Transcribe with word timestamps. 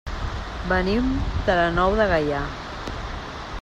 Venim 0.71 1.11
de 1.49 1.59
la 1.61 1.69
Nou 1.77 1.97
de 2.01 2.09
Gaià. 2.13 2.43